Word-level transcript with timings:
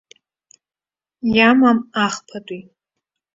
Иамам, 1.35 1.79
ахԥатәи. 2.03 2.61